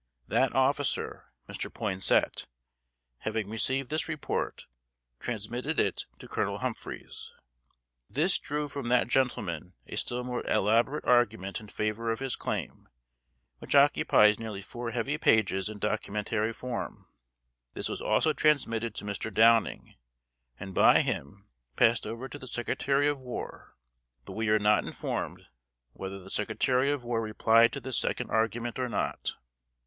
That 0.27 0.55
officer 0.55 1.31
(Mr. 1.47 1.71
Poinsett) 1.71 2.47
having 3.19 3.47
received 3.51 3.91
this 3.91 4.09
report, 4.09 4.65
transmitted 5.19 5.79
it 5.79 6.07
to 6.17 6.27
Colonel 6.27 6.57
Humphreys. 6.57 7.35
This 8.09 8.39
drew 8.39 8.67
from 8.67 8.87
that 8.87 9.07
gentleman 9.09 9.75
a 9.85 9.95
still 9.95 10.23
more 10.23 10.43
elaborate 10.47 11.05
argument 11.05 11.59
in 11.59 11.67
favor 11.67 12.09
of 12.09 12.17
his 12.17 12.35
claim, 12.35 12.89
which 13.59 13.75
occupies 13.75 14.39
nearly 14.39 14.63
four 14.63 14.89
heavy 14.89 15.19
pages 15.19 15.69
in 15.69 15.77
documentary 15.77 16.51
form. 16.51 17.05
This 17.75 17.87
was 17.87 18.01
also 18.01 18.33
transmitted 18.33 18.95
to 18.95 19.05
Mr. 19.05 19.31
Downing, 19.31 19.93
and 20.59 20.73
by 20.73 21.01
him 21.01 21.45
passed 21.75 22.07
over 22.07 22.27
to 22.27 22.39
the 22.39 22.47
Secretary 22.47 23.07
of 23.07 23.21
War; 23.21 23.75
but 24.25 24.33
we 24.33 24.49
are 24.49 24.57
not 24.57 24.83
informed 24.83 25.45
whether 25.93 26.17
the 26.17 26.31
Secretary 26.31 26.89
of 26.89 27.03
War 27.03 27.21
replied 27.21 27.71
to 27.73 27.79
this 27.79 27.99
second 27.99 28.31
argument 28.31 28.79
or 28.79 28.89
not. 28.89 29.35